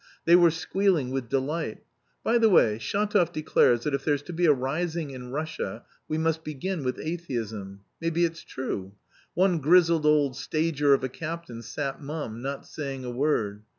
They 0.25 0.35
were 0.35 0.49
squealing 0.49 1.11
with 1.11 1.29
delight. 1.29 1.83
By 2.23 2.39
the 2.39 2.49
way, 2.49 2.79
Shatov 2.79 3.31
declares 3.31 3.83
that 3.83 3.93
if 3.93 4.03
there's 4.03 4.23
to 4.23 4.33
be 4.33 4.47
a 4.47 4.51
rising 4.51 5.11
in 5.11 5.29
Russia 5.29 5.85
we 6.07 6.17
must 6.17 6.43
begin 6.43 6.83
with 6.83 6.99
atheism. 6.99 7.81
Maybe 8.01 8.25
it's 8.25 8.41
true. 8.43 8.93
One 9.35 9.59
grizzled 9.59 10.07
old 10.07 10.35
stager 10.35 10.95
of 10.95 11.03
a 11.03 11.09
captain 11.09 11.61
sat 11.61 12.01
mum, 12.01 12.41
not 12.41 12.65
saying 12.65 13.05
a 13.05 13.11
word. 13.11 13.61